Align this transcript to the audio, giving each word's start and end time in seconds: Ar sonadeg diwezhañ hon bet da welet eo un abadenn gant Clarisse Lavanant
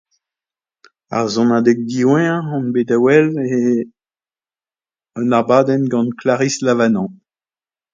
Ar 1.17 1.27
sonadeg 1.33 1.77
diwezhañ 1.89 2.45
hon 2.49 2.65
bet 2.73 2.87
da 2.89 2.97
welet 3.03 3.37
eo 3.57 3.73
un 5.21 5.31
abadenn 5.39 5.89
gant 5.91 6.15
Clarisse 6.19 6.61
Lavanant 6.65 7.13